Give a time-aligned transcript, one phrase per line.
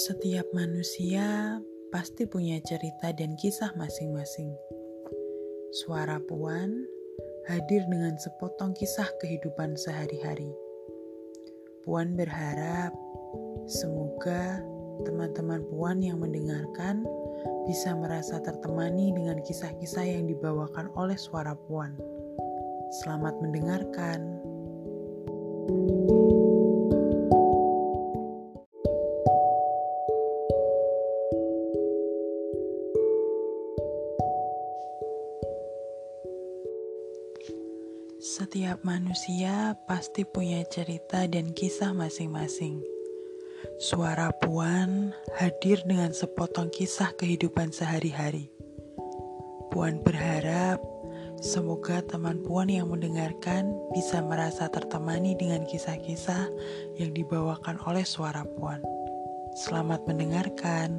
[0.00, 1.60] Setiap manusia
[1.92, 4.48] pasti punya cerita dan kisah masing-masing.
[5.76, 6.88] Suara Puan
[7.44, 10.56] hadir dengan sepotong kisah kehidupan sehari-hari.
[11.84, 12.96] Puan berharap
[13.68, 14.64] semoga
[15.04, 17.04] teman-teman Puan yang mendengarkan
[17.68, 21.92] bisa merasa tertemani dengan kisah-kisah yang dibawakan oleh suara Puan.
[23.04, 24.40] Selamat mendengarkan.
[25.70, 26.19] thank you
[38.20, 42.84] Setiap manusia pasti punya cerita dan kisah masing-masing.
[43.80, 48.52] Suara Puan hadir dengan sepotong kisah kehidupan sehari-hari.
[49.72, 50.84] Puan berharap
[51.40, 56.44] semoga teman Puan yang mendengarkan bisa merasa tertemani dengan kisah-kisah
[57.00, 58.84] yang dibawakan oleh suara Puan.
[59.56, 60.92] Selamat mendengarkan.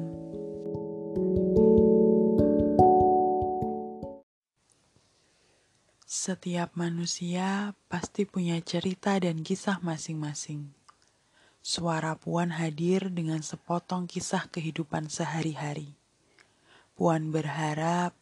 [6.22, 10.70] Setiap manusia pasti punya cerita dan kisah masing-masing.
[11.58, 15.98] Suara Puan hadir dengan sepotong kisah kehidupan sehari-hari.
[16.94, 18.14] Puan berharap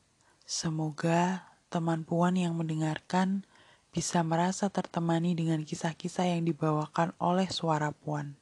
[0.48, 3.44] semoga teman Puan yang mendengarkan
[3.92, 8.32] bisa merasa tertemani dengan kisah-kisah yang dibawakan oleh suara Puan.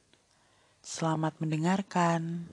[0.79, 2.47] Selamat mendengarkan.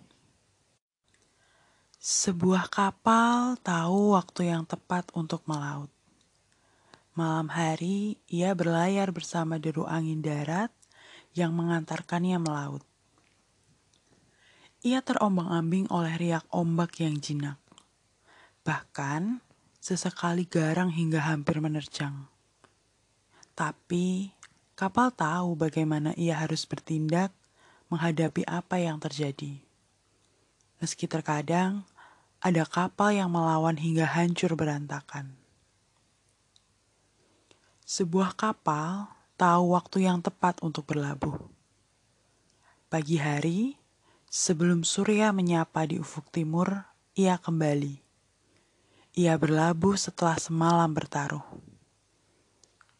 [2.03, 5.96] Sebuah kapal tahu waktu yang tepat untuk melaut.
[7.17, 10.69] Malam hari, ia berlayar bersama deru angin darat
[11.33, 12.85] yang mengantarkannya melaut.
[14.85, 17.57] Ia terombang-ambing oleh riak ombak yang jinak.
[18.69, 19.41] Bahkan,
[19.81, 22.29] sesekali garang hingga hampir menerjang.
[23.57, 24.37] Tapi,
[24.77, 27.33] kapal tahu bagaimana ia harus bertindak
[27.89, 29.57] menghadapi apa yang terjadi.
[30.85, 31.89] Meski terkadang
[32.45, 35.46] ada kapal yang melawan hingga hancur berantakan.
[37.87, 39.07] Sebuah kapal
[39.39, 41.39] tahu waktu yang tepat untuk berlabuh.
[42.91, 43.79] Pagi hari,
[44.27, 46.83] sebelum surya menyapa di ufuk timur,
[47.15, 48.03] ia kembali.
[49.15, 51.47] Ia berlabuh setelah semalam bertaruh.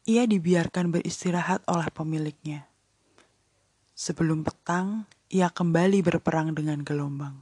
[0.07, 2.71] Ia dibiarkan beristirahat oleh pemiliknya.
[3.91, 7.35] Sebelum petang, ia kembali berperang dengan gelombang.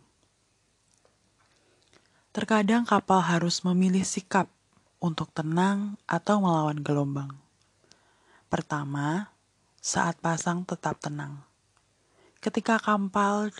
[2.32, 4.48] Terkadang kapal harus memilih sikap
[5.04, 7.36] untuk tenang atau melawan gelombang.
[8.48, 9.28] Pertama,
[9.84, 11.44] saat pasang tetap tenang.
[12.40, 13.52] Ketika kapal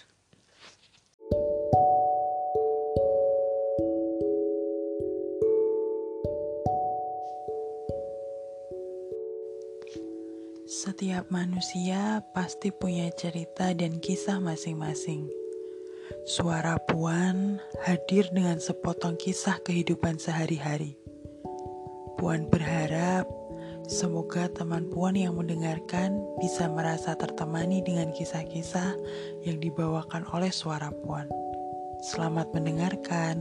[10.65, 15.28] Setiap manusia pasti punya cerita dan kisah masing-masing.
[16.28, 21.03] Suara Puan hadir dengan sepotong kisah kehidupan sehari-hari.
[22.14, 23.26] Puan berharap
[23.84, 28.97] semoga teman Puan yang mendengarkan bisa merasa tertemani dengan kisah-kisah
[29.44, 31.26] yang dibawakan oleh suara Puan.
[32.04, 33.36] Selamat mendengarkan.